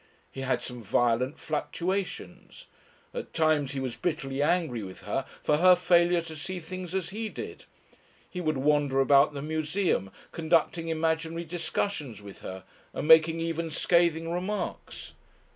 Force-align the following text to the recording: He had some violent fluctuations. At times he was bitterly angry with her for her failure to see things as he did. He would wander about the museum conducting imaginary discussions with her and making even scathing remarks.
He 0.31 0.41
had 0.41 0.63
some 0.63 0.81
violent 0.81 1.37
fluctuations. 1.37 2.65
At 3.13 3.35
times 3.35 3.73
he 3.73 3.79
was 3.79 3.95
bitterly 3.95 4.41
angry 4.41 4.81
with 4.81 5.01
her 5.01 5.27
for 5.43 5.57
her 5.57 5.75
failure 5.75 6.21
to 6.21 6.35
see 6.35 6.59
things 6.59 6.95
as 6.95 7.11
he 7.11 7.29
did. 7.29 7.65
He 8.27 8.41
would 8.41 8.57
wander 8.57 8.99
about 8.99 9.35
the 9.35 9.43
museum 9.43 10.09
conducting 10.31 10.87
imaginary 10.87 11.45
discussions 11.45 12.19
with 12.19 12.41
her 12.41 12.63
and 12.93 13.07
making 13.07 13.39
even 13.41 13.69
scathing 13.69 14.31
remarks. 14.31 15.13